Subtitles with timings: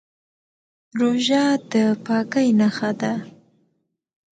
[0.99, 1.73] روژه د
[2.05, 3.13] پاکۍ نښه ده.